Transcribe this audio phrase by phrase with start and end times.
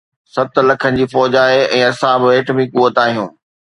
[0.35, 3.29] ست لکن جي فوج آهي ۽ اسان به ايٽمي قوت آهيون.